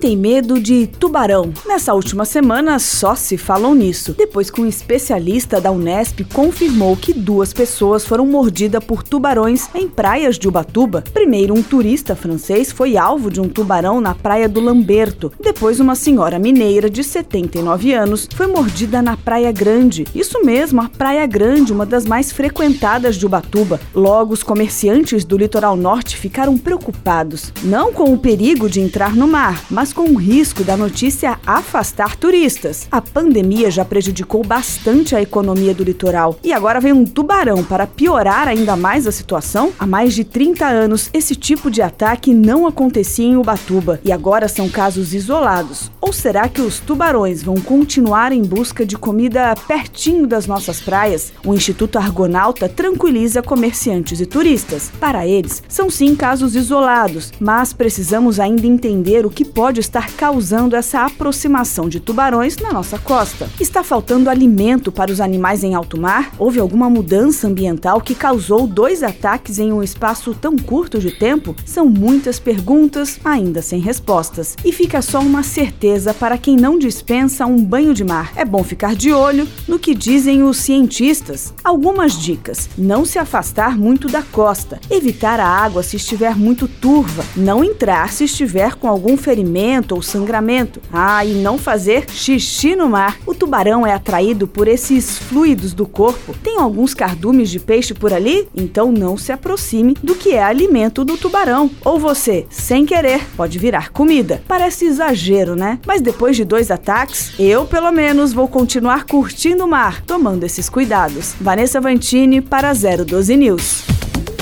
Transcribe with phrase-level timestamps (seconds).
[0.00, 1.52] Tem medo de tubarão?
[1.66, 7.12] Nessa última semana só se falam nisso, depois que um especialista da Unesp confirmou que
[7.12, 11.02] duas pessoas foram mordidas por tubarões em praias de Ubatuba.
[11.12, 15.32] Primeiro, um turista francês foi alvo de um tubarão na praia do Lamberto.
[15.42, 20.06] Depois, uma senhora mineira de 79 anos foi mordida na Praia Grande.
[20.14, 23.80] Isso mesmo, a Praia Grande, uma das mais frequentadas de Ubatuba.
[23.92, 29.26] Logo, os comerciantes do litoral norte ficaram preocupados, não com o perigo de entrar no
[29.26, 32.86] mar, mas com o risco da notícia afastar turistas.
[32.90, 37.86] A pandemia já prejudicou bastante a economia do litoral e agora vem um tubarão para
[37.86, 39.72] piorar ainda mais a situação.
[39.78, 44.48] Há mais de 30 anos, esse tipo de ataque não acontecia em Ubatuba e agora
[44.48, 45.90] são casos isolados.
[46.00, 51.32] Ou será que os tubarões vão continuar em busca de comida pertinho das nossas praias?
[51.44, 54.90] O Instituto Argonauta tranquiliza comerciantes e turistas.
[55.00, 60.76] Para eles, são sim casos isolados, mas precisamos ainda entender o que pode estar causando
[60.76, 63.48] essa aproximação de tubarões na nossa costa.
[63.60, 66.32] Está faltando alimento para os animais em alto mar?
[66.38, 71.54] Houve alguma mudança ambiental que causou dois ataques em um espaço tão curto de tempo?
[71.64, 74.56] São muitas perguntas ainda sem respostas.
[74.64, 78.32] E fica só uma certeza para quem não dispensa um banho de mar.
[78.36, 81.52] É bom ficar de olho no que dizem os cientistas.
[81.62, 87.24] Algumas dicas: não se afastar muito da costa, evitar a água se estiver muito turva,
[87.36, 90.80] não entrar se estiver com algum ferimento ferimento ou sangramento.
[90.92, 93.18] Ah, e não fazer xixi no mar.
[93.26, 96.34] O tubarão é atraído por esses fluidos do corpo.
[96.42, 98.48] Tem alguns cardumes de peixe por ali?
[98.54, 101.70] Então não se aproxime do que é alimento do tubarão.
[101.84, 104.42] Ou você, sem querer, pode virar comida.
[104.48, 105.78] Parece exagero, né?
[105.86, 110.68] Mas depois de dois ataques, eu pelo menos vou continuar curtindo o mar, tomando esses
[110.68, 111.34] cuidados.
[111.40, 113.82] Vanessa Vantini para 012 News.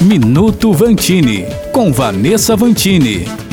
[0.01, 3.46] Minuto Vantini, com Vanessa Vantini.